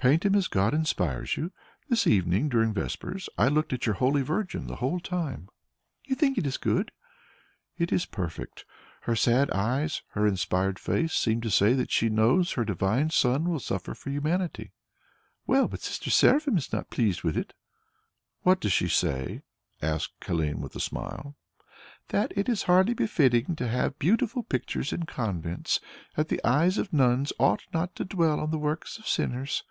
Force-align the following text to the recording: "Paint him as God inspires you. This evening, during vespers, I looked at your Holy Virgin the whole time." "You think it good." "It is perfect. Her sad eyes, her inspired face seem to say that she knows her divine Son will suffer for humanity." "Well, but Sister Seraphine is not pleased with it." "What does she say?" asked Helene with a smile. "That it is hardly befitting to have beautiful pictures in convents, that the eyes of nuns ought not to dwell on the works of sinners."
"Paint 0.00 0.24
him 0.24 0.36
as 0.36 0.46
God 0.46 0.74
inspires 0.74 1.36
you. 1.36 1.50
This 1.88 2.06
evening, 2.06 2.48
during 2.48 2.72
vespers, 2.72 3.28
I 3.36 3.48
looked 3.48 3.72
at 3.72 3.84
your 3.84 3.96
Holy 3.96 4.22
Virgin 4.22 4.68
the 4.68 4.76
whole 4.76 5.00
time." 5.00 5.48
"You 6.04 6.14
think 6.14 6.38
it 6.38 6.60
good." 6.60 6.92
"It 7.78 7.90
is 7.92 8.06
perfect. 8.06 8.64
Her 9.00 9.16
sad 9.16 9.50
eyes, 9.50 10.02
her 10.10 10.24
inspired 10.24 10.78
face 10.78 11.14
seem 11.14 11.40
to 11.40 11.50
say 11.50 11.72
that 11.72 11.90
she 11.90 12.08
knows 12.10 12.52
her 12.52 12.64
divine 12.64 13.10
Son 13.10 13.48
will 13.50 13.58
suffer 13.58 13.92
for 13.92 14.10
humanity." 14.10 14.70
"Well, 15.48 15.66
but 15.66 15.80
Sister 15.82 16.10
Seraphine 16.10 16.58
is 16.58 16.72
not 16.72 16.90
pleased 16.90 17.24
with 17.24 17.36
it." 17.36 17.52
"What 18.42 18.60
does 18.60 18.72
she 18.72 18.86
say?" 18.86 19.42
asked 19.82 20.24
Helene 20.24 20.60
with 20.60 20.76
a 20.76 20.80
smile. 20.80 21.34
"That 22.10 22.30
it 22.38 22.48
is 22.48 22.62
hardly 22.70 22.94
befitting 22.94 23.56
to 23.56 23.66
have 23.66 23.98
beautiful 23.98 24.44
pictures 24.44 24.92
in 24.92 25.06
convents, 25.06 25.80
that 26.14 26.28
the 26.28 26.40
eyes 26.46 26.78
of 26.78 26.92
nuns 26.92 27.32
ought 27.40 27.64
not 27.74 27.96
to 27.96 28.04
dwell 28.04 28.38
on 28.38 28.52
the 28.52 28.58
works 28.58 28.96
of 29.00 29.08
sinners." 29.08 29.64